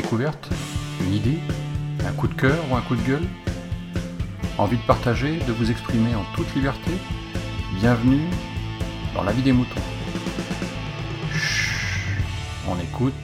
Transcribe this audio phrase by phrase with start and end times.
[0.00, 0.48] découverte
[1.02, 1.38] Une idée
[2.06, 3.26] Un coup de cœur ou un coup de gueule
[4.56, 6.92] Envie de partager, de vous exprimer en toute liberté
[7.78, 8.24] Bienvenue
[9.14, 9.80] dans la vie des moutons.
[12.68, 13.14] On écoute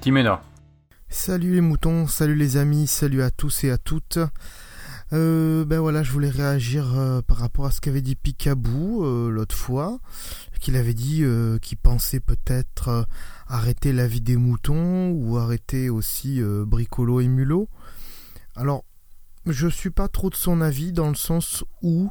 [0.00, 0.42] Timena.
[1.08, 4.18] Salut les moutons, salut les amis, salut à tous et à toutes.
[5.12, 9.28] Euh, ben voilà, je voulais réagir euh, par rapport à ce qu'avait dit Picabou euh,
[9.28, 9.98] l'autre fois,
[10.60, 11.24] qu'il avait dit
[11.62, 13.06] qu'il pensait peut-être
[13.48, 17.66] arrêter la vie des moutons ou arrêter aussi Bricolo et Mulot.
[18.56, 18.84] Alors,
[19.46, 22.10] je suis pas trop de son avis dans le sens où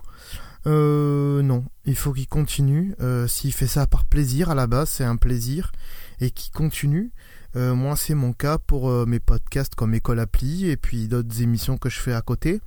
[0.66, 2.95] non, il faut qu'il continue.
[3.27, 5.71] S'il fait ça par plaisir, à la base, c'est un plaisir
[6.19, 7.11] et qu'il continue.
[7.55, 11.89] Moi, c'est mon cas pour mes podcasts comme École Appli et puis d'autres émissions que
[11.89, 12.62] je fais à côté.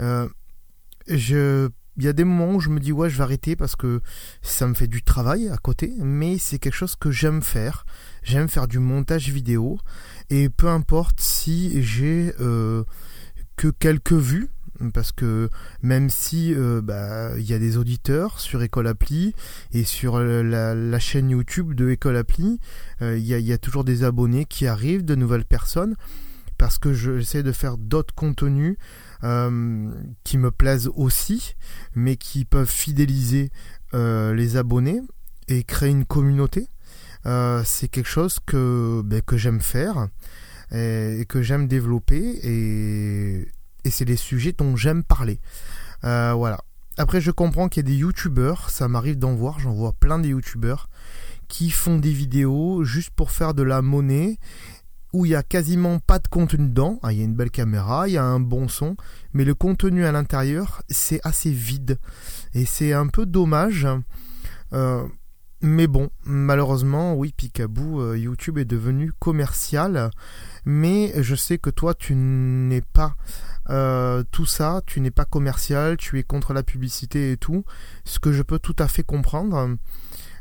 [0.00, 0.28] Euh,
[1.08, 4.00] il y a des moments où je me dis ouais je vais arrêter parce que
[4.42, 7.86] ça me fait du travail à côté mais c'est quelque chose que j'aime faire
[8.22, 9.78] j'aime faire du montage vidéo
[10.28, 12.84] et peu importe si j'ai euh,
[13.56, 14.50] que quelques vues
[14.92, 15.48] parce que
[15.82, 19.34] même si euh, bah, il y a des auditeurs sur École Appli
[19.72, 22.58] et sur la, chaîne YouTube de École Appli,
[23.00, 25.96] il y, a, toujours des abonnés qui arrivent, de nouvelles personnes,
[26.58, 28.76] parce que j'essaie de faire d'autres contenus
[29.24, 29.90] euh,
[30.24, 31.54] qui me plaisent aussi,
[31.94, 33.50] mais qui peuvent fidéliser
[33.94, 35.00] euh, les abonnés
[35.48, 36.68] et créer une communauté.
[37.24, 40.08] Euh, c'est quelque chose que, ben, que j'aime faire
[40.70, 43.48] et, que j'aime développer et,
[43.86, 45.40] et c'est des sujets dont j'aime parler.
[46.02, 46.58] voilà.
[46.98, 50.18] Après, je comprends qu'il y a des youtubeurs, ça m'arrive d'en voir, j'en vois plein
[50.18, 50.88] de youtubeurs
[51.46, 54.38] qui font des vidéos juste pour faire de la monnaie
[55.12, 56.98] où il y a quasiment pas de contenu dedans.
[57.02, 58.96] Ah, il y a une belle caméra, il y a un bon son,
[59.32, 61.98] mais le contenu à l'intérieur, c'est assez vide.
[62.54, 63.86] Et c'est un peu dommage.
[64.72, 65.06] Euh,
[65.62, 70.10] mais bon, malheureusement, oui, Picaboo, euh, YouTube est devenu commercial.
[70.64, 73.16] Mais je sais que toi, tu n'es pas
[73.70, 77.64] euh, tout ça, tu n'es pas commercial, tu es contre la publicité et tout.
[78.04, 79.76] Ce que je peux tout à fait comprendre.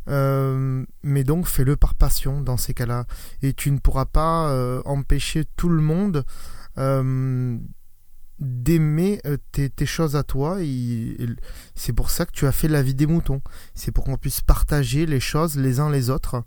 [0.07, 3.05] Euh, mais donc fais-le par passion dans ces cas-là.
[3.41, 6.25] Et tu ne pourras pas empêcher tout le monde
[8.40, 10.57] d'aimer tes, choses à toi.
[11.75, 13.41] c'est pour ça que tu as fait la vie des moutons.
[13.73, 16.44] C'est pour qu'on puisse partager les choses les uns les autres.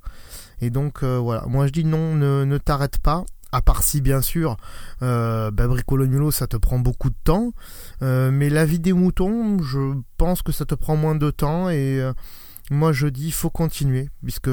[0.60, 3.25] Et donc voilà, moi je dis non, ne, t'arrête pas.
[3.50, 4.59] À part si bien sûr,
[5.00, 5.66] euh, bah,
[6.31, 7.53] ça te prend beaucoup de temps,
[8.03, 12.03] mais la vie des moutons, je pense que ça te prend moins de temps et
[12.70, 14.50] moi je dis faut continuer puisque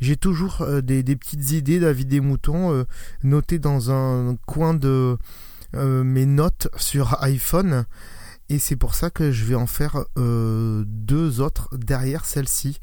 [0.00, 2.84] j'ai toujours euh, des, petites idées d'avis des moutons euh,
[3.22, 5.18] notées dans un coin de
[5.74, 7.84] euh, mes notes sur iPhone.
[8.48, 12.80] Et c'est pour ça que je vais en faire deux autres derrière celle-ci.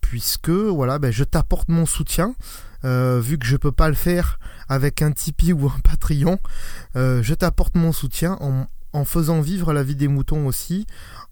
[0.00, 2.34] Puisque voilà ben, je t'apporte mon soutien.
[2.82, 6.40] Vu que je peux pas le faire avec un Tipeee ou un Patreon
[6.96, 10.86] je t'apporte mon soutien en, faisant vivre la vie des moutons aussi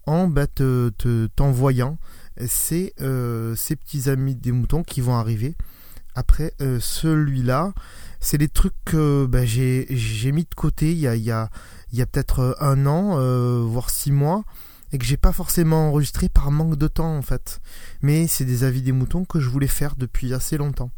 [0.05, 0.47] en ben,
[1.35, 1.97] t'envoyant
[3.01, 5.55] euh, ces petits amis des moutons qui vont arriver.
[6.15, 7.73] Après euh, celui-là,
[8.19, 11.49] c'est des trucs que ben, j'ai mis de côté il y a,
[11.91, 14.43] peut-être un an, euh, voire six mois,
[14.91, 17.59] et que j'ai pas forcément enregistré par manque de temps en fait.
[18.01, 20.91] Mais c'est des avis des moutons que je voulais faire depuis assez longtemps.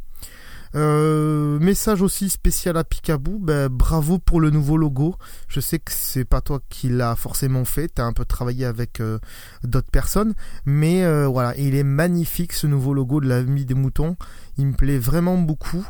[0.76, 5.16] Euh, message aussi spécial à Picaboo, ben, bravo pour le nouveau logo.
[5.48, 9.00] Je sais que c'est pas toi qui l'as forcément fait, t'as un peu travaillé avec
[9.00, 9.20] euh,
[9.64, 10.34] d'autres personnes,
[10.66, 14.18] mais euh, voilà, il est magnifique ce nouveau logo de l'ami des moutons.
[14.58, 15.88] Il me plaît vraiment beaucoup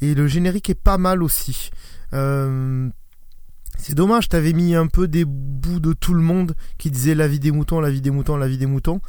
[0.00, 1.70] et le générique est pas mal aussi.
[2.12, 7.28] c'est dommage, t'avais mis un peu des bouts de tout le monde qui disait la
[7.28, 9.00] vie des moutons, la vie des moutons, la vie des moutons.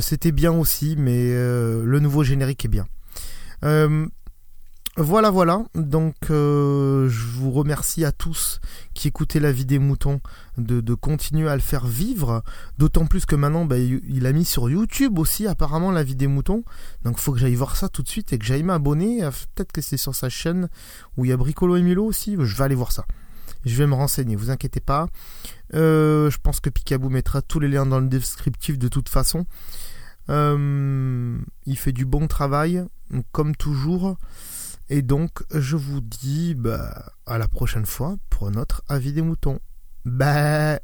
[0.00, 2.86] C'était bien aussi, mais le nouveau générique est bien.
[5.00, 5.62] Voilà, voilà.
[5.76, 8.58] Donc, euh, je vous remercie à tous
[8.94, 10.20] qui écoutez la vie des moutons
[10.56, 12.42] de, continuer à le faire vivre.
[12.78, 16.26] D'autant plus que maintenant, bah, il a mis sur YouTube aussi apparemment la vie des
[16.26, 16.64] moutons.
[17.04, 19.22] Donc, faut que j'aille voir ça tout de suite et que j'aille m'abonner.
[19.22, 20.68] Euh, peut-être que c'est sur sa chaîne
[21.16, 22.34] où il y a Bricolo et Milo aussi.
[22.36, 23.04] Je vais aller voir ça.
[23.64, 25.06] Je vais me renseigner, vous inquiétez pas.
[25.74, 29.46] Euh, je pense que Picaboo mettra tous les liens dans le descriptif de toute façon.
[30.28, 32.84] il fait du bon travail,
[33.30, 34.16] comme toujours.
[34.90, 39.58] Et donc, je vous dis bah, à la prochaine fois pour notre avis des moutons.
[40.04, 40.78] Bah